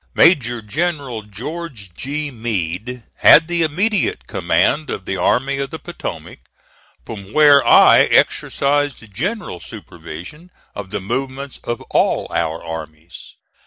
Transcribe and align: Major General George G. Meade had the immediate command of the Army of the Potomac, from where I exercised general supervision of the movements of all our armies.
Major 0.15 0.63
General 0.63 1.21
George 1.21 1.93
G. 1.93 2.31
Meade 2.31 3.03
had 3.17 3.47
the 3.47 3.61
immediate 3.61 4.25
command 4.25 4.89
of 4.89 5.05
the 5.05 5.15
Army 5.15 5.59
of 5.59 5.69
the 5.69 5.77
Potomac, 5.77 6.39
from 7.05 7.31
where 7.33 7.63
I 7.63 8.05
exercised 8.05 9.13
general 9.13 9.59
supervision 9.59 10.49
of 10.73 10.89
the 10.89 11.01
movements 11.01 11.59
of 11.63 11.81
all 11.91 12.25
our 12.31 12.63
armies. 12.63 13.35